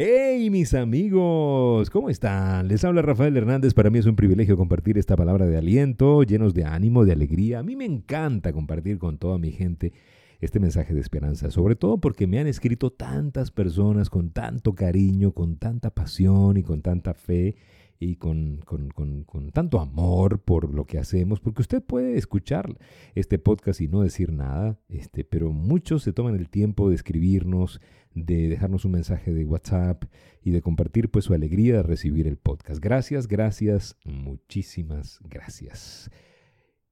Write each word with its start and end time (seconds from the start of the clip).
Hey 0.00 0.48
mis 0.48 0.74
amigos, 0.74 1.90
¿cómo 1.90 2.08
están? 2.08 2.68
Les 2.68 2.84
habla 2.84 3.02
Rafael 3.02 3.36
Hernández. 3.36 3.74
Para 3.74 3.90
mí 3.90 3.98
es 3.98 4.06
un 4.06 4.14
privilegio 4.14 4.56
compartir 4.56 4.96
esta 4.96 5.16
palabra 5.16 5.44
de 5.46 5.56
aliento, 5.56 6.22
llenos 6.22 6.54
de 6.54 6.64
ánimo, 6.64 7.04
de 7.04 7.10
alegría. 7.10 7.58
A 7.58 7.62
mí 7.64 7.74
me 7.74 7.84
encanta 7.84 8.52
compartir 8.52 8.98
con 8.98 9.18
toda 9.18 9.38
mi 9.38 9.50
gente 9.50 9.92
este 10.40 10.60
mensaje 10.60 10.94
de 10.94 11.00
esperanza, 11.00 11.50
sobre 11.50 11.74
todo 11.74 11.98
porque 11.98 12.28
me 12.28 12.38
han 12.38 12.46
escrito 12.46 12.92
tantas 12.92 13.50
personas 13.50 14.08
con 14.08 14.30
tanto 14.30 14.72
cariño, 14.76 15.32
con 15.32 15.56
tanta 15.56 15.90
pasión 15.90 16.58
y 16.58 16.62
con 16.62 16.80
tanta 16.80 17.12
fe 17.12 17.56
y 18.00 18.16
con, 18.16 18.58
con, 18.58 19.52
tanto 19.52 19.80
amor 19.80 20.40
por 20.40 20.72
lo 20.72 20.84
que 20.84 20.98
hacemos, 20.98 21.40
porque 21.40 21.62
usted 21.62 21.82
puede 21.82 22.16
escuchar 22.16 22.78
este 23.14 23.38
podcast 23.38 23.80
y 23.80 23.88
no 23.88 24.02
decir 24.02 24.32
nada, 24.32 24.78
este, 24.88 25.24
pero 25.24 25.52
muchos 25.52 26.02
se 26.02 26.12
toman 26.12 26.36
el 26.36 26.48
tiempo 26.48 26.88
de 26.88 26.94
escribirnos, 26.94 27.80
de 28.14 28.48
dejarnos 28.48 28.84
un 28.84 28.92
mensaje 28.92 29.32
de 29.32 29.44
WhatsApp 29.44 30.04
y 30.42 30.50
de 30.50 30.62
compartir 30.62 31.10
pues 31.10 31.24
su 31.24 31.34
alegría 31.34 31.76
de 31.76 31.82
recibir 31.82 32.26
el 32.26 32.36
podcast. 32.36 32.80
Gracias, 32.80 33.26
gracias, 33.26 33.96
muchísimas 34.04 35.18
gracias. 35.24 36.10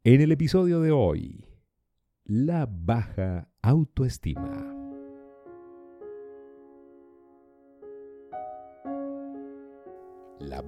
En 0.02 0.20
el 0.20 0.32
episodio 0.32 0.80
de 0.80 0.92
hoy, 0.92 1.44
la 2.24 2.66
baja 2.66 3.48
autoestima. 3.62 4.65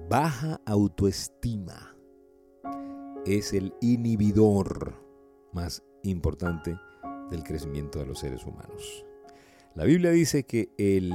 Baja 0.09 0.59
autoestima 0.65 1.95
es 3.27 3.53
el 3.53 3.75
inhibidor 3.79 4.95
más 5.53 5.83
importante 6.01 6.75
del 7.29 7.43
crecimiento 7.43 7.99
de 7.99 8.07
los 8.07 8.19
seres 8.19 8.43
humanos. 8.43 9.05
La 9.75 9.83
Biblia 9.83 10.09
dice 10.09 10.45
que 10.45 10.73
el 10.79 11.13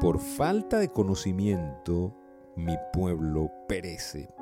por 0.00 0.20
falta 0.20 0.78
de 0.78 0.90
conocimiento 0.90 2.16
mi 2.54 2.76
pueblo 2.92 3.50
perece. 3.66 4.32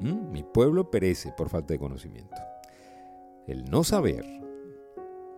¿Mm? 0.00 0.32
Mi 0.32 0.42
pueblo 0.42 0.90
perece 0.90 1.32
por 1.36 1.48
falta 1.48 1.72
de 1.72 1.78
conocimiento. 1.78 2.36
El 3.46 3.70
no 3.70 3.84
saber, 3.84 4.26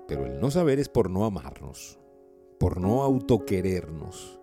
pero 0.07 0.25
el 0.25 0.41
no 0.41 0.51
saber 0.51 0.79
es 0.79 0.89
por 0.89 1.11
no 1.11 1.27
amarnos, 1.27 2.01
por 2.59 2.81
no 2.81 3.03
autoquerernos, 3.03 4.41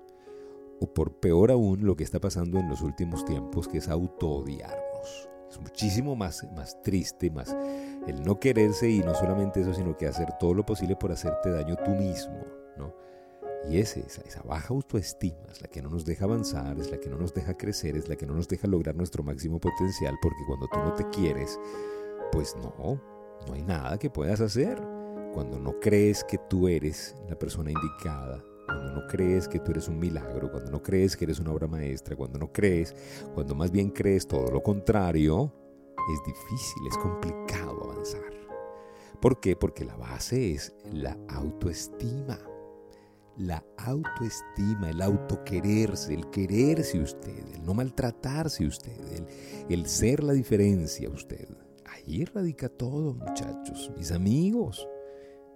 o 0.80 0.94
por 0.94 1.20
peor 1.20 1.52
aún 1.52 1.86
lo 1.86 1.96
que 1.96 2.04
está 2.04 2.20
pasando 2.20 2.60
en 2.60 2.70
los 2.70 2.82
últimos 2.82 3.26
tiempos, 3.26 3.68
que 3.68 3.78
es 3.78 3.90
autoodiarnos. 3.90 5.30
Es 5.50 5.60
muchísimo 5.60 6.16
más, 6.16 6.46
más 6.56 6.82
triste, 6.82 7.30
más 7.30 7.56
el 8.08 8.22
no 8.24 8.40
quererse 8.40 8.90
y 8.90 9.00
no 9.00 9.14
solamente 9.16 9.62
eso, 9.62 9.74
sino 9.74 9.96
que 9.96 10.08
hacer 10.08 10.34
todo 10.40 10.54
lo 10.54 10.66
posible 10.66 10.96
por 10.96 11.12
hacerte 11.12 11.52
daño 11.52 11.76
tú 11.78 11.92
mismo, 11.92 12.46
¿no? 12.78 12.94
Y 13.70 13.80
esa, 13.80 14.00
esa 14.00 14.44
baja 14.44 14.74
autoestima 14.74 15.48
es 15.52 15.62
la 15.62 15.68
que 15.68 15.82
no 15.82 15.90
nos 15.90 16.06
deja 16.06 16.26
avanzar, 16.26 16.78
es 16.78 16.92
la 16.92 17.00
que 17.00 17.10
no 17.10 17.18
nos 17.18 17.34
deja 17.34 17.56
crecer, 17.56 17.96
es 17.96 18.08
la 18.10 18.16
que 18.16 18.26
no 18.26 18.36
nos 18.36 18.48
deja 18.48 18.68
lograr 18.68 18.96
nuestro 18.96 19.24
máximo 19.24 19.60
potencial, 19.60 20.16
porque 20.22 20.44
cuando 20.46 20.68
tú 20.68 20.78
no 20.80 20.94
te 20.94 21.10
quieres, 21.10 21.60
pues 22.32 22.56
no, 22.58 23.02
no 23.48 23.54
hay 23.54 23.64
nada 23.64 23.98
que 23.98 24.10
puedas 24.10 24.42
hacer. 24.42 24.80
Cuando 25.34 25.60
no 25.60 25.80
crees 25.80 26.24
que 26.24 26.38
tú 26.38 26.68
eres 26.68 27.16
la 27.28 27.38
persona 27.38 27.72
indicada, 27.72 28.44
cuando 28.76 29.02
no 29.02 29.08
crees 29.08 29.48
que 29.48 29.60
tú 29.60 29.72
eres 29.72 29.88
un 29.88 30.00
milagro, 30.00 30.52
cuando 30.52 30.72
no 30.72 30.82
crees 30.82 31.16
que 31.16 31.26
eres 31.26 31.40
una 31.40 31.52
obra 31.52 31.68
maestra, 31.68 32.16
cuando 32.16 32.38
no 32.38 32.52
crees, 32.52 32.94
cuando 33.34 33.56
más 33.56 33.72
bien 33.72 33.90
crees 33.90 34.28
todo 34.28 34.52
lo 34.52 34.62
contrario, 34.62 35.54
es 36.14 36.20
difícil, 36.26 36.88
es 36.90 36.98
complicado 36.98 37.92
avanzar. 37.92 38.22
¿Por 39.22 39.40
qué? 39.40 39.56
Porque 39.56 39.86
la 39.86 39.96
base 39.96 40.52
es 40.52 40.74
la 40.92 41.18
autoestima. 41.30 42.38
La 43.38 43.64
autoestima, 43.78 44.90
el 44.90 45.02
autoquererse, 45.02 46.14
el 46.14 46.30
quererse 46.30 47.00
usted, 47.00 47.54
el 47.54 47.66
no 47.66 47.74
maltratarse 47.74 48.66
usted, 48.66 48.98
el, 49.14 49.26
el 49.70 49.88
ser 49.88 50.24
la 50.24 50.32
diferencia 50.32 51.10
usted. 51.10 51.50
Ahí 51.86 52.24
radica 52.24 52.70
todo, 52.70 53.14
muchachos, 53.14 53.92
mis 53.98 54.12
amigos, 54.12 54.88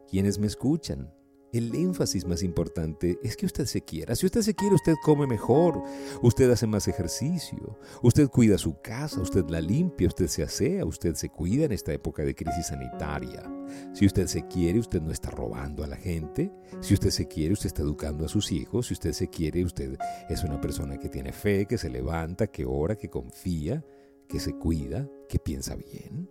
quienes 0.09 0.39
me 0.39 0.47
escuchan. 0.47 1.13
El 1.51 1.73
énfasis 1.73 2.25
más 2.25 2.43
importante 2.43 3.17
es 3.23 3.35
que 3.35 3.47
usted 3.47 3.65
se 3.65 3.81
quiera. 3.81 4.15
Si 4.15 4.27
usted 4.27 4.41
se 4.41 4.53
quiere, 4.53 4.75
usted 4.75 4.93
come 5.03 5.25
mejor, 5.25 5.81
usted 6.21 6.49
hace 6.51 6.67
más 6.67 6.87
ejercicio, 6.87 7.75
usted 8.03 8.29
cuida 8.29 8.59
su 8.59 8.79
casa, 8.81 9.19
usted 9.19 9.45
la 9.49 9.59
limpia, 9.59 10.07
usted 10.07 10.27
se 10.27 10.43
asea, 10.43 10.85
usted 10.85 11.15
se 11.15 11.29
cuida 11.29 11.65
en 11.65 11.71
esta 11.71 11.91
época 11.91 12.23
de 12.23 12.35
crisis 12.35 12.67
sanitaria. 12.67 13.51
Si 13.93 14.05
usted 14.05 14.27
se 14.27 14.45
quiere, 14.47 14.77
usted 14.77 15.01
no 15.01 15.11
está 15.11 15.31
robando 15.31 15.83
a 15.83 15.87
la 15.87 15.97
gente. 15.97 16.51
Si 16.81 16.93
usted 16.93 17.09
se 17.09 17.27
quiere, 17.27 17.53
usted 17.53 17.67
está 17.67 17.81
educando 17.81 18.25
a 18.25 18.29
sus 18.29 18.51
hijos. 18.51 18.87
Si 18.87 18.93
usted 18.93 19.13
se 19.13 19.27
quiere, 19.29 19.63
usted 19.63 19.97
es 20.29 20.43
una 20.43 20.61
persona 20.61 20.97
que 20.99 21.09
tiene 21.09 21.33
fe, 21.33 21.65
que 21.65 21.79
se 21.79 21.89
levanta, 21.89 22.45
que 22.45 22.65
ora, 22.65 22.95
que 22.95 23.09
confía, 23.09 23.83
que 24.27 24.39
se 24.39 24.53
cuida, 24.53 25.09
que 25.27 25.39
piensa 25.39 25.75
bien. 25.75 26.29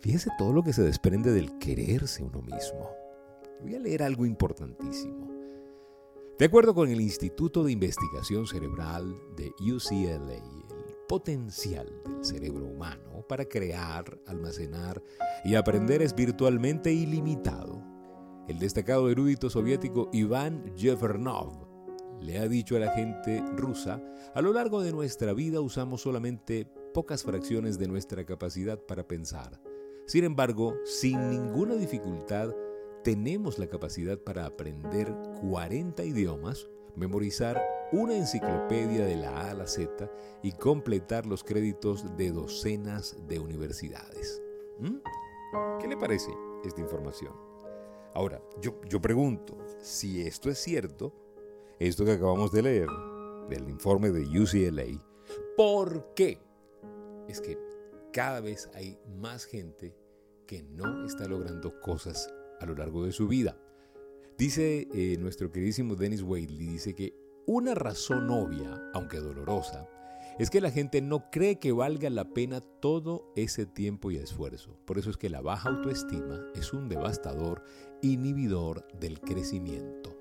Fíjese 0.00 0.30
todo 0.36 0.52
lo 0.52 0.64
que 0.64 0.72
se 0.72 0.82
desprende 0.82 1.32
del 1.32 1.56
quererse 1.58 2.24
uno 2.24 2.42
mismo. 2.42 3.05
Voy 3.60 3.74
a 3.74 3.78
leer 3.78 4.02
algo 4.02 4.26
importantísimo. 4.26 5.28
De 6.38 6.44
acuerdo 6.44 6.74
con 6.74 6.90
el 6.90 7.00
Instituto 7.00 7.64
de 7.64 7.72
Investigación 7.72 8.46
Cerebral 8.46 9.16
de 9.36 9.52
UCLA, 9.60 10.34
el 10.34 10.96
potencial 11.08 11.86
del 12.04 12.24
cerebro 12.24 12.66
humano 12.66 13.24
para 13.26 13.46
crear, 13.46 14.18
almacenar 14.26 15.02
y 15.44 15.54
aprender 15.54 16.02
es 16.02 16.14
virtualmente 16.14 16.92
ilimitado. 16.92 17.82
El 18.48 18.58
destacado 18.58 19.08
erudito 19.10 19.48
soviético 19.48 20.10
Iván 20.12 20.74
Jevernov 20.76 21.66
le 22.20 22.38
ha 22.38 22.48
dicho 22.48 22.76
a 22.76 22.80
la 22.80 22.92
gente 22.92 23.42
rusa, 23.56 24.02
a 24.34 24.40
lo 24.42 24.52
largo 24.52 24.82
de 24.82 24.92
nuestra 24.92 25.32
vida 25.32 25.60
usamos 25.60 26.02
solamente 26.02 26.66
pocas 26.92 27.22
fracciones 27.24 27.78
de 27.78 27.88
nuestra 27.88 28.24
capacidad 28.24 28.78
para 28.78 29.06
pensar. 29.06 29.60
Sin 30.06 30.24
embargo, 30.24 30.74
sin 30.84 31.30
ninguna 31.30 31.74
dificultad, 31.74 32.50
tenemos 33.06 33.60
la 33.60 33.68
capacidad 33.68 34.18
para 34.18 34.46
aprender 34.46 35.14
40 35.40 36.02
idiomas, 36.02 36.66
memorizar 36.96 37.62
una 37.92 38.16
enciclopedia 38.16 39.04
de 39.04 39.14
la 39.14 39.42
A 39.42 39.50
a 39.52 39.54
la 39.54 39.68
Z 39.68 40.10
y 40.42 40.50
completar 40.50 41.24
los 41.24 41.44
créditos 41.44 42.16
de 42.16 42.32
docenas 42.32 43.16
de 43.28 43.38
universidades. 43.38 44.42
¿Mm? 44.80 44.96
¿Qué 45.80 45.86
le 45.86 45.96
parece 45.96 46.32
esta 46.64 46.80
información? 46.80 47.32
Ahora, 48.12 48.42
yo, 48.60 48.80
yo 48.88 49.00
pregunto, 49.00 49.56
si 49.78 50.26
esto 50.26 50.50
es 50.50 50.58
cierto, 50.58 51.12
esto 51.78 52.04
que 52.04 52.10
acabamos 52.10 52.50
de 52.50 52.62
leer 52.62 52.88
del 53.48 53.68
informe 53.68 54.10
de 54.10 54.22
UCLA, 54.22 55.00
¿por 55.56 56.12
qué? 56.14 56.40
Es 57.28 57.40
que 57.40 57.56
cada 58.12 58.40
vez 58.40 58.68
hay 58.74 58.98
más 59.16 59.44
gente 59.44 59.94
que 60.44 60.64
no 60.64 61.06
está 61.06 61.28
logrando 61.28 61.80
cosas 61.80 62.28
a 62.60 62.66
lo 62.66 62.74
largo 62.74 63.04
de 63.04 63.12
su 63.12 63.28
vida. 63.28 63.56
Dice 64.38 64.86
eh, 64.92 65.16
nuestro 65.18 65.50
queridísimo 65.50 65.94
Dennis 65.94 66.22
Whaley, 66.22 66.56
dice 66.56 66.94
que 66.94 67.14
una 67.46 67.74
razón 67.74 68.28
obvia, 68.30 68.90
aunque 68.92 69.18
dolorosa, 69.18 69.88
es 70.38 70.50
que 70.50 70.60
la 70.60 70.70
gente 70.70 71.00
no 71.00 71.30
cree 71.30 71.58
que 71.58 71.72
valga 71.72 72.10
la 72.10 72.28
pena 72.34 72.60
todo 72.60 73.32
ese 73.36 73.64
tiempo 73.64 74.10
y 74.10 74.16
esfuerzo. 74.16 74.76
Por 74.84 74.98
eso 74.98 75.08
es 75.08 75.16
que 75.16 75.30
la 75.30 75.40
baja 75.40 75.70
autoestima 75.70 76.40
es 76.54 76.72
un 76.74 76.88
devastador 76.88 77.62
inhibidor 78.02 78.86
del 78.98 79.20
crecimiento. 79.20 80.14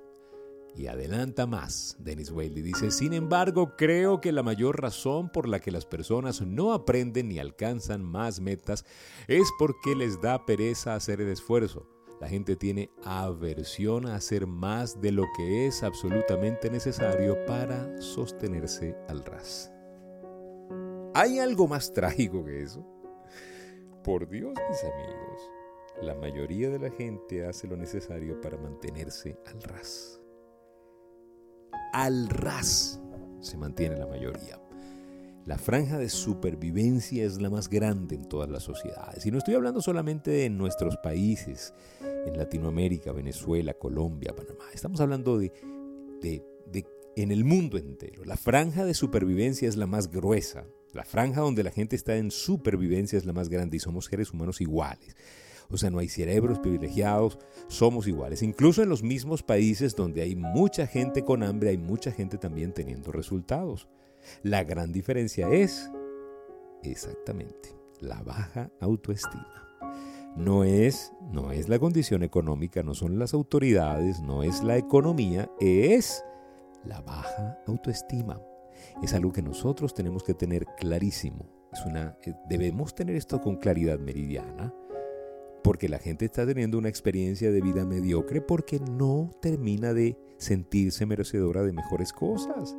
Y 0.77 0.87
adelanta 0.87 1.45
más, 1.45 1.95
Dennis 1.99 2.31
Whaley 2.31 2.61
dice, 2.61 2.91
sin 2.91 3.13
embargo, 3.13 3.75
creo 3.77 4.19
que 4.19 4.33
la 4.33 4.43
mayor 4.43 4.81
razón 4.81 5.29
por 5.29 5.47
la 5.47 5.59
que 5.59 5.71
las 5.71 5.85
personas 5.85 6.41
no 6.41 6.73
aprenden 6.73 7.29
ni 7.29 7.39
alcanzan 7.39 8.03
más 8.03 8.41
metas 8.41 8.85
es 9.27 9.47
porque 9.57 9.95
les 9.95 10.21
da 10.21 10.45
pereza 10.45 10.95
hacer 10.95 11.21
el 11.21 11.29
esfuerzo. 11.29 11.94
La 12.19 12.29
gente 12.29 12.55
tiene 12.55 12.91
aversión 13.03 14.07
a 14.07 14.15
hacer 14.15 14.47
más 14.47 15.01
de 15.01 15.11
lo 15.11 15.25
que 15.35 15.67
es 15.67 15.83
absolutamente 15.83 16.69
necesario 16.69 17.45
para 17.45 18.01
sostenerse 18.01 18.95
al 19.09 19.23
ras. 19.25 19.71
¿Hay 21.13 21.39
algo 21.39 21.67
más 21.67 21.93
trágico 21.93 22.43
que 22.45 22.61
eso? 22.61 22.85
Por 24.03 24.29
Dios, 24.29 24.53
mis 24.69 24.83
amigos, 24.83 25.51
la 26.01 26.15
mayoría 26.15 26.69
de 26.69 26.79
la 26.79 26.89
gente 26.89 27.45
hace 27.45 27.67
lo 27.67 27.75
necesario 27.75 28.39
para 28.39 28.57
mantenerse 28.57 29.37
al 29.45 29.61
ras. 29.61 30.21
Al 31.93 32.29
ras 32.29 33.01
se 33.39 33.57
mantiene 33.57 33.97
la 33.97 34.07
mayoría. 34.07 34.64
La 35.45 35.59
franja 35.59 35.99
de 35.99 36.09
supervivencia 36.09 37.23
es 37.23 37.39
la 37.39 37.51
más 37.51 37.69
grande 37.69 38.15
en 38.15 38.27
todas 38.27 38.49
las 38.49 38.63
sociedades. 38.63 39.27
Y 39.27 39.31
no 39.31 39.37
estoy 39.37 39.53
hablando 39.53 39.79
solamente 39.79 40.31
de 40.31 40.49
nuestros 40.49 40.97
países, 40.97 41.71
en 42.01 42.35
Latinoamérica, 42.35 43.11
Venezuela, 43.11 43.75
Colombia, 43.75 44.35
Panamá. 44.35 44.65
Estamos 44.73 44.99
hablando 45.01 45.37
de, 45.37 45.53
de, 46.19 46.43
de 46.65 46.87
en 47.15 47.31
el 47.31 47.43
mundo 47.45 47.77
entero. 47.77 48.25
La 48.25 48.37
franja 48.37 48.85
de 48.85 48.95
supervivencia 48.95 49.69
es 49.69 49.75
la 49.75 49.85
más 49.85 50.09
gruesa. 50.09 50.65
La 50.93 51.05
franja 51.05 51.41
donde 51.41 51.63
la 51.63 51.69
gente 51.69 51.95
está 51.95 52.15
en 52.17 52.31
supervivencia 52.31 53.17
es 53.19 53.25
la 53.25 53.33
más 53.33 53.47
grande 53.47 53.77
y 53.77 53.79
somos 53.79 54.05
seres 54.05 54.31
humanos 54.33 54.61
iguales. 54.61 55.15
O 55.69 55.77
sea, 55.77 55.91
no 55.91 55.99
hay 55.99 56.09
cerebros 56.09 56.57
privilegiados, 56.57 57.37
somos 57.67 58.07
iguales. 58.07 58.41
Incluso 58.41 58.81
en 58.81 58.89
los 58.89 59.03
mismos 59.03 59.43
países 59.43 59.95
donde 59.95 60.23
hay 60.23 60.35
mucha 60.35 60.87
gente 60.87 61.23
con 61.23 61.43
hambre, 61.43 61.69
hay 61.69 61.77
mucha 61.77 62.11
gente 62.11 62.39
también 62.39 62.73
teniendo 62.73 63.11
resultados. 63.11 63.87
La 64.43 64.63
gran 64.63 64.91
diferencia 64.91 65.49
es 65.49 65.89
exactamente 66.83 67.75
la 67.99 68.21
baja 68.21 68.71
autoestima. 68.79 69.65
No 70.35 70.63
es, 70.63 71.13
no 71.31 71.51
es 71.51 71.69
la 71.69 71.79
condición 71.79 72.23
económica, 72.23 72.83
no 72.83 72.93
son 72.93 73.17
las 73.17 73.33
autoridades, 73.33 74.21
no 74.21 74.43
es 74.43 74.63
la 74.63 74.77
economía, 74.77 75.49
es 75.61 76.23
la 76.83 77.01
baja 77.01 77.57
autoestima. 77.67 78.41
Es 79.01 79.13
algo 79.13 79.31
que 79.31 79.41
nosotros 79.41 79.93
tenemos 79.93 80.23
que 80.23 80.33
tener 80.33 80.65
clarísimo. 80.77 81.45
Es 81.71 81.85
una, 81.85 82.17
eh, 82.25 82.33
debemos 82.49 82.93
tener 82.93 83.15
esto 83.15 83.39
con 83.39 83.55
claridad 83.55 83.97
meridiana 83.99 84.73
porque 85.65 85.89
la 85.89 85.97
gente 85.97 86.25
está 86.25 86.45
teniendo 86.45 86.77
una 86.77 86.89
experiencia 86.89 87.49
de 87.51 87.59
vida 87.59 87.85
mediocre 87.85 88.39
porque 88.39 88.79
no 88.79 89.31
termina 89.41 89.95
de 89.95 90.15
sentirse 90.37 91.07
merecedora 91.07 91.63
de 91.63 91.73
mejores 91.73 92.13
cosas. 92.13 92.77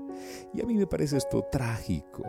Y 0.54 0.62
a 0.62 0.66
mí 0.66 0.76
me 0.76 0.86
parece 0.86 1.16
esto 1.16 1.44
trágico, 1.50 2.22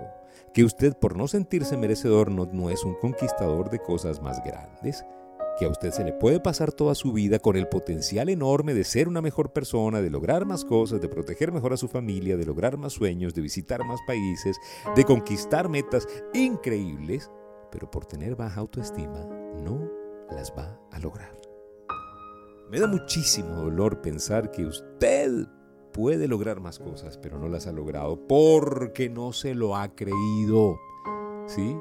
que 0.55 0.63
usted 0.63 0.97
por 0.97 1.15
no 1.15 1.27
sentirse 1.27 1.77
merecedor 1.77 2.31
no, 2.31 2.49
no 2.51 2.71
es 2.71 2.83
un 2.83 2.95
conquistador 2.95 3.69
de 3.69 3.77
cosas 3.77 4.19
más 4.19 4.43
grandes, 4.43 5.05
que 5.59 5.65
a 5.65 5.69
usted 5.69 5.91
se 5.91 6.03
le 6.03 6.13
puede 6.13 6.39
pasar 6.39 6.71
toda 6.71 6.95
su 6.95 7.13
vida 7.13 7.37
con 7.37 7.55
el 7.55 7.67
potencial 7.67 8.27
enorme 8.27 8.73
de 8.73 8.83
ser 8.83 9.07
una 9.07 9.21
mejor 9.21 9.53
persona, 9.53 10.01
de 10.01 10.09
lograr 10.09 10.47
más 10.47 10.65
cosas, 10.65 10.99
de 10.99 11.07
proteger 11.07 11.51
mejor 11.51 11.73
a 11.73 11.77
su 11.77 11.87
familia, 11.87 12.35
de 12.35 12.47
lograr 12.47 12.77
más 12.77 12.93
sueños, 12.93 13.35
de 13.35 13.43
visitar 13.43 13.85
más 13.85 13.99
países, 14.07 14.57
de 14.95 15.03
conquistar 15.03 15.69
metas 15.69 16.07
increíbles, 16.33 17.29
pero 17.71 17.91
por 17.91 18.07
tener 18.07 18.35
baja 18.35 18.59
autoestima 18.59 19.23
no 19.63 20.06
las 20.31 20.53
va 20.57 20.79
a 20.91 20.99
lograr. 20.99 21.39
Me 22.69 22.79
da 22.79 22.87
muchísimo 22.87 23.55
dolor 23.55 24.01
pensar 24.01 24.51
que 24.51 24.65
usted 24.65 25.47
puede 25.93 26.27
lograr 26.27 26.59
más 26.59 26.79
cosas, 26.79 27.17
pero 27.17 27.39
no 27.39 27.47
las 27.47 27.65
ha 27.67 27.71
logrado 27.71 28.27
porque 28.27 29.09
no 29.09 29.31
se 29.33 29.55
lo 29.55 29.75
ha 29.75 29.95
creído. 29.95 30.77
¿Sí? 31.47 31.75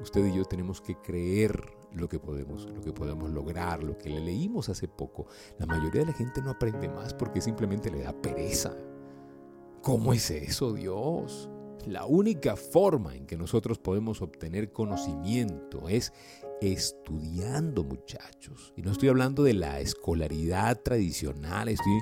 Usted 0.00 0.26
y 0.26 0.36
yo 0.36 0.44
tenemos 0.44 0.80
que 0.80 0.96
creer 0.96 1.78
lo 1.92 2.08
que 2.08 2.18
podemos, 2.18 2.66
lo 2.66 2.80
que 2.80 2.92
podemos 2.92 3.30
lograr, 3.30 3.82
lo 3.82 3.96
que 3.96 4.10
le 4.10 4.20
leímos 4.20 4.68
hace 4.68 4.88
poco. 4.88 5.26
La 5.58 5.66
mayoría 5.66 6.02
de 6.02 6.08
la 6.08 6.12
gente 6.12 6.42
no 6.42 6.50
aprende 6.50 6.88
más 6.88 7.14
porque 7.14 7.40
simplemente 7.40 7.90
le 7.90 8.02
da 8.02 8.12
pereza. 8.12 8.76
¿Cómo 9.82 10.12
es 10.12 10.30
eso, 10.30 10.72
Dios? 10.72 11.48
La 11.86 12.06
única 12.06 12.56
forma 12.56 13.14
en 13.14 13.26
que 13.26 13.36
nosotros 13.36 13.78
podemos 13.78 14.20
obtener 14.20 14.72
conocimiento 14.72 15.88
es 15.88 16.12
estudiando, 16.60 17.84
muchachos. 17.84 18.72
Y 18.76 18.82
no 18.82 18.92
estoy 18.92 19.08
hablando 19.08 19.42
de 19.42 19.54
la 19.54 19.80
escolaridad 19.80 20.80
tradicional, 20.82 21.68
estoy, 21.68 21.92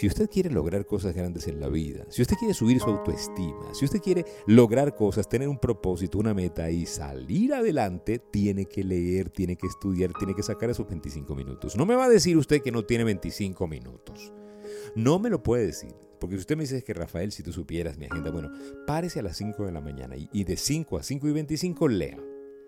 Si 0.02 0.08
usted 0.08 0.32
quiere 0.32 0.50
lograr 0.50 0.88
cosas 0.88 1.14
grandes 1.14 1.48
en 1.48 1.60
la 1.60 1.70
vida, 1.70 2.08
si 2.10 2.24
usted 2.24 2.36
quiere 2.36 2.56
subir 2.56 2.80
su 2.80 2.90
autoestima, 2.90 3.72
si 3.72 3.86
usted 3.86 4.00
quiere 4.00 4.26
lograr 4.48 4.96
cosas, 4.96 5.30
tener 5.30 5.48
un 5.48 5.60
propósito, 5.60 6.18
una 6.18 6.34
meta 6.34 6.72
y 6.72 6.88
salir 6.88 7.54
adelante, 7.54 8.18
tiene 8.18 8.66
que 8.66 8.84
leer, 8.84 9.30
tiene 9.30 9.58
que 9.58 9.68
estudiar, 9.68 10.12
tiene 10.18 10.34
que 10.34 10.42
sacar 10.42 10.72
esos 10.72 10.88
25 10.88 11.36
minutos. 11.36 11.76
No 11.76 11.86
me 11.86 11.94
va 11.94 12.06
a 12.06 12.10
decir 12.10 12.36
usted 12.36 12.64
que 12.64 12.72
no 12.72 12.84
tiene 12.84 13.04
25 13.04 13.68
minutos. 13.68 14.34
No 14.96 15.20
me 15.20 15.30
lo 15.30 15.44
puede 15.44 15.68
decir. 15.68 15.94
Porque 16.20 16.36
si 16.36 16.40
usted 16.40 16.58
me 16.58 16.64
dice 16.64 16.84
que 16.84 16.96
Rafael, 16.96 17.32
si 17.32 17.44
tú 17.44 17.54
supieras 17.54 18.00
mi 18.00 18.08
agenda, 18.08 18.32
bueno, 18.32 18.50
párese 18.88 19.20
a 19.20 19.24
las 19.24 19.38
5 19.38 19.68
de 19.68 19.72
la 19.72 19.82
mañana 19.82 20.18
y, 20.18 20.28
y 20.34 20.46
de 20.46 20.58
5 20.58 20.98
a 20.98 21.04
5 21.04 21.28
y 21.28 21.32
25 21.32 21.88
lea. 21.88 22.18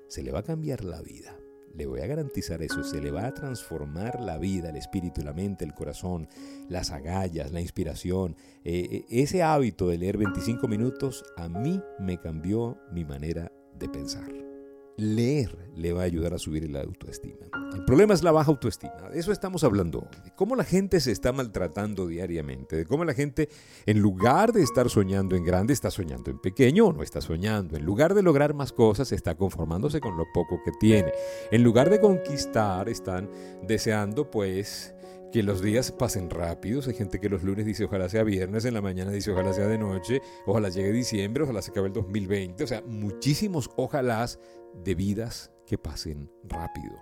Se 0.08 0.22
le 0.22 0.32
va 0.32 0.42
a 0.42 0.44
cambiar 0.44 0.84
la 0.84 1.02
vida. 1.02 1.36
Le 1.74 1.86
voy 1.88 2.02
a 2.02 2.08
garantizar 2.08 2.62
eso, 2.62 2.84
se 2.84 3.02
le 3.02 3.12
va 3.12 3.25
a 3.25 3.34
transformar 3.34 4.22
la 4.22 4.38
vida, 4.38 4.70
el 4.70 4.75
espíritu, 4.75 5.22
la 5.22 5.34
mente, 5.34 5.66
el 5.66 5.74
corazón, 5.74 6.28
las 6.70 6.92
agallas, 6.92 7.52
la 7.52 7.62
inspiración. 7.62 8.36
Eh, 8.64 8.88
eh, 8.92 9.06
ese 9.10 9.42
hábito 9.42 9.88
de 9.88 9.98
leer 9.98 10.18
25 10.18 10.68
minutos 10.68 11.24
a 11.36 11.50
mí 11.50 11.81
me 12.00 12.20
cambió 12.20 12.78
mi 12.92 13.06
manera 13.06 13.52
de 13.80 13.90
pensar. 13.90 14.53
Leer 14.98 15.57
le 15.75 15.92
va 15.92 16.01
a 16.01 16.06
ayudar 16.06 16.36
a 16.36 16.38
subir 16.38 16.69
la 16.69 16.81
autoestima. 16.81 17.48
El 17.74 17.84
problema 17.84 18.13
es 18.13 18.22
la 18.22 18.31
baja 18.31 18.51
autoestima. 18.51 19.10
De 19.12 19.19
eso 19.19 19.31
estamos 19.31 19.63
hablando. 19.63 20.07
De 20.24 20.31
cómo 20.36 20.56
la 20.56 20.63
gente 20.63 21.00
se 21.00 21.12
está 21.12 21.31
maltratando 21.31 22.06
diariamente. 22.06 22.75
De 22.75 22.86
cómo 22.86 23.04
la 23.04 23.16
gente, 23.16 23.50
en 23.88 24.00
lugar 24.00 24.54
de 24.54 24.62
estar 24.62 24.90
soñando 24.92 25.36
en 25.36 25.44
grande, 25.44 25.74
está 25.74 25.90
soñando 25.90 26.30
en 26.30 26.40
pequeño 26.40 26.86
o 26.86 26.94
no 26.94 27.01
está 27.01 27.22
soñando. 27.22 27.75
En 27.75 27.86
lugar 27.86 28.13
de 28.13 28.22
lograr 28.22 28.54
más 28.54 28.72
cosas, 28.72 29.12
está 29.12 29.36
conformándose 29.36 30.00
con 30.00 30.16
lo 30.16 30.25
poco 30.31 30.62
que 30.63 30.72
tiene. 30.80 31.12
En 31.51 31.63
lugar 31.63 31.89
de 31.89 32.00
conquistar, 32.00 32.88
están 32.88 33.28
deseando, 33.63 34.30
pues, 34.30 34.94
que 35.34 35.42
los 35.42 35.64
días 35.64 35.92
pasen 35.92 36.30
rápidos. 36.30 36.88
Hay 36.88 36.94
gente 36.94 37.20
que 37.20 37.28
los 37.28 37.42
lunes 37.42 37.66
dice 37.66 37.86
ojalá 37.86 38.08
sea 38.08 38.24
viernes, 38.24 38.66
en 38.66 38.75
la 38.75 38.82
mañana 38.82 39.10
dice 39.10 39.32
ojalá 39.32 39.52
sea 39.52 39.68
de 39.68 39.80
noche, 39.80 40.22
ojalá 40.46 40.70
llegue 40.70 40.92
diciembre, 40.92 41.44
ojalá 41.44 41.63
se 41.63 41.72
acabe 41.72 41.88
el 41.88 41.94
2020. 41.94 42.63
O 42.63 42.68
sea, 42.68 42.84
muchísimos 42.86 43.68
ojalás 43.75 44.40
de 44.84 44.94
vidas 44.94 45.52
que 45.66 45.80
pasen 45.80 46.30
rápido. 46.44 46.96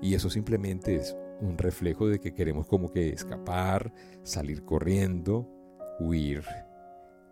Y 0.00 0.14
eso 0.14 0.30
simplemente 0.30 0.96
es 0.96 1.14
un 1.42 1.58
reflejo 1.58 2.08
de 2.08 2.18
que 2.18 2.32
queremos 2.32 2.66
como 2.66 2.90
que 2.90 3.10
escapar, 3.10 3.92
salir 4.22 4.64
corriendo, 4.64 5.46
huir. 6.00 6.42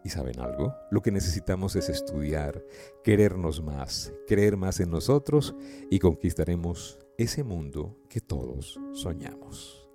¿Y 0.04 0.10
saben 0.10 0.40
algo? 0.40 0.74
Lo 0.90 1.00
que 1.00 1.10
necesitamos 1.10 1.74
es 1.74 1.88
estudiar, 1.88 2.62
querernos 3.02 3.62
más, 3.62 4.12
creer 4.26 4.58
más 4.58 4.78
en 4.80 4.90
nosotros 4.90 5.56
y 5.90 6.00
conquistaremos 6.00 6.98
ese 7.16 7.44
mundo 7.44 7.96
que 8.10 8.20
todos 8.20 8.78
soñamos. 8.92 9.87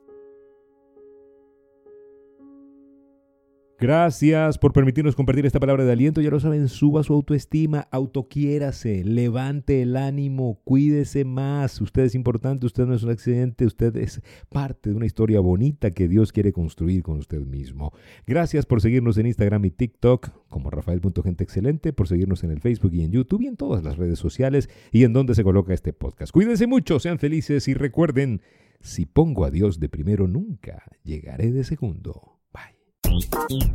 Gracias 3.80 4.58
por 4.60 4.72
permitirnos 4.72 5.16
compartir 5.16 5.46
esta 5.46 5.60
palabra 5.60 5.84
de 5.84 5.92
aliento. 5.92 6.22
Ya 6.22 6.30
lo 6.30 6.40
saben, 6.40 6.70
suba 6.70 7.04
su 7.04 7.14
autoestima, 7.14 7.88
autoquiérase, 7.92 9.04
levante 9.04 9.82
el 9.82 9.98
ánimo, 9.98 10.62
cuídese 10.64 11.26
más. 11.26 11.82
Usted 11.82 12.04
es 12.04 12.16
importante, 12.16 12.66
usted 12.66 12.86
no 12.86 12.94
es 12.94 13.04
un 13.04 13.10
accidente, 13.10 13.66
usted 13.66 13.98
es 13.98 14.22
parte 14.50 14.92
de 14.92 14.96
una 14.96 15.06
historia 15.06 15.40
bonita 15.42 15.92
que 15.92 16.08
Dios 16.08 16.32
quiere 16.32 16.54
construir 16.54 17.04
con 17.04 17.18
usted 17.18 17.42
mismo. 17.42 17.92
Gracias 18.26 18.66
por 18.66 18.80
seguirnos 18.80 19.18
en 19.18 19.26
Instagram 19.26 19.66
y 19.66 19.72
TikTok 19.72 20.30
como 20.48 20.70
Rafael.genteexcelente, 20.70 21.94
por 21.94 22.08
seguirnos 22.08 22.44
en 22.44 22.52
el 22.52 22.62
Facebook 22.62 22.94
y 22.94 23.04
en 23.04 23.12
YouTube 23.12 23.42
y 23.42 23.48
en 23.48 23.58
todas 23.58 23.84
las 23.84 23.98
redes 23.98 24.20
sociales 24.20 24.70
y 24.92 25.04
en 25.04 25.14
donde 25.14 25.36
se 25.36 25.44
coloca 25.44 25.74
este 25.74 25.94
podcast. 25.94 26.32
Cuídense 26.32 26.68
mucho, 26.68 27.00
sean 27.00 27.20
felices 27.20 27.68
y 27.68 27.74
recuerden, 27.74 28.42
si 28.80 29.06
pongo 29.06 29.46
a 29.46 29.52
Dios 29.52 29.80
de 29.80 29.90
primero, 29.90 30.28
nunca 30.28 30.84
llegaré 31.04 31.52
de 31.52 31.64
segundo. 31.64 32.33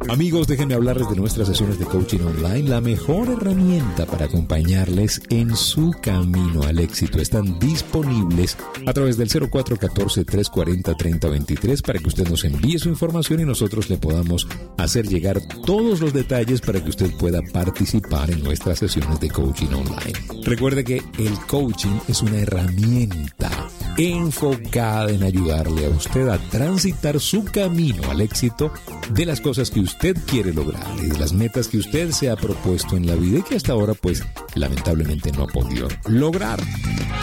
Amigos, 0.09 0.47
déjenme 0.47 0.75
hablarles 0.75 1.11
de 1.11 1.17
nuestras 1.17 1.49
sesiones 1.49 1.79
de 1.79 1.85
coaching 1.85 2.21
online, 2.21 2.69
la 2.69 2.81
mejor 2.81 3.29
herramienta 3.29 4.07
para 4.07 4.27
acompañarles 4.27 5.21
en 5.31 5.55
su 5.55 5.95
camino 6.01 6.63
al 6.63 6.79
éxito. 6.79 7.21
Están 7.21 7.59
disponibles 7.59 8.57
a 8.87 8.93
través 8.93 9.17
del 9.17 9.29
0414-340-3023 9.29 11.83
para 11.83 11.99
que 11.99 12.09
usted 12.09 12.29
nos 12.29 12.45
envíe 12.45 12.79
su 12.79 12.89
información 12.89 13.41
y 13.41 13.45
nosotros 13.45 13.91
le 13.91 13.99
podamos 13.99 14.47
hacer 14.77 15.07
llegar 15.07 15.41
todos 15.67 16.01
los 16.01 16.13
detalles 16.13 16.61
para 16.61 16.83
que 16.83 16.91
usted 16.91 17.11
pueda 17.19 17.43
participar 17.53 18.31
en 18.31 18.43
nuestras 18.43 18.79
sesiones 18.79 19.21
de 19.21 19.31
coaching 19.31 19.69
online. 19.69 20.13
Recuerde 20.45 20.85
que 20.85 21.03
el 21.19 21.39
coaching 21.47 21.99
es 22.09 22.23
una 22.23 22.39
herramienta 22.39 23.51
enfocada 23.99 25.11
en 25.11 25.25
ayudarle 25.25 25.87
a 25.87 25.89
usted 25.89 26.29
a 26.29 26.39
transitar 26.39 27.19
su 27.19 27.45
camino 27.45 28.09
al 28.09 28.21
éxito 28.21 28.73
de 29.11 29.27
las 29.27 29.41
cosas 29.41 29.71
que 29.71 29.81
usted 29.81 30.17
quiere 30.25 30.53
lograr 30.53 30.87
y 31.03 31.07
de 31.07 31.19
las 31.19 31.33
metas 31.33 31.67
que 31.67 31.79
usted 31.79 32.13
se 32.13 32.31
ha 32.31 32.37
propuesto 32.37 32.97
en 32.97 33.09
la 33.09 33.17
vida 33.17 33.41
y 33.41 33.43
que 33.43 33.57
hasta 33.57 33.73
ahora 33.73 33.95
pues 33.95 34.23
lamentablemente 34.55 35.33
no 35.33 35.43
ha 35.43 35.47
podido 35.49 35.89
lograr. 36.07 36.61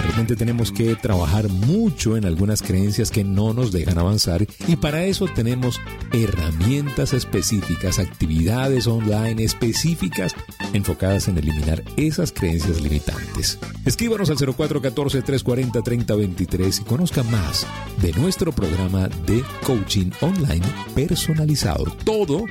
Realmente 0.03 0.35
tenemos 0.35 0.71
que 0.71 0.95
trabajar 0.95 1.47
mucho 1.47 2.17
en 2.17 2.25
algunas 2.25 2.61
creencias 2.61 3.09
que 3.09 3.23
no 3.23 3.53
nos 3.53 3.71
dejan 3.71 3.97
avanzar 3.97 4.45
y 4.67 4.75
para 4.75 5.05
eso 5.05 5.27
tenemos 5.33 5.79
herramientas 6.11 7.13
específicas, 7.13 7.99
actividades 7.99 8.85
online 8.87 9.43
específicas 9.43 10.35
enfocadas 10.73 11.29
en 11.29 11.37
eliminar 11.37 11.83
esas 11.95 12.33
creencias 12.33 12.81
limitantes. 12.81 13.59
Escríbanos 13.85 14.29
al 14.29 14.37
0414 14.37 15.21
340 15.21 15.81
3023 15.81 16.64
y 16.65 16.83
conozca 16.83 17.21
más 17.21 17.67
de 18.01 18.11
nuestro 18.13 18.51
programa 18.51 19.07
de 19.27 19.43
coaching 19.63 20.09
online 20.21 20.65
personalizado. 20.95 21.85
Todo 22.03 22.45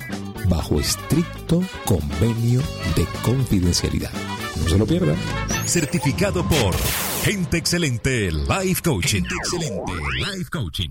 bajo 0.48 0.78
estricto 0.78 1.60
convenio 1.84 2.60
de 2.94 3.04
confidencialidad. 3.24 4.12
No 4.62 4.68
se 4.68 4.78
lo 4.78 4.86
pierda. 4.86 5.16
Certificado 5.66 6.48
por 6.48 6.76
Gente 7.24 7.58
Excelente 7.58 8.30
Life 8.30 8.82
Coaching. 8.82 9.22
Gente 9.22 9.34
Excelente 9.34 9.92
Life 10.32 10.50
Coaching. 10.50 10.90